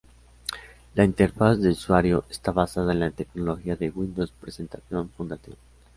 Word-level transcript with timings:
La 0.95 1.03
interfaz 1.03 1.59
de 1.61 1.69
usuario 1.69 2.23
está 2.27 2.51
basada 2.51 2.91
en 2.91 3.01
la 3.01 3.11
tecnología 3.11 3.75
de 3.75 3.91
Windows 3.91 4.31
Presentation 4.31 5.11
Foundation. 5.11 5.55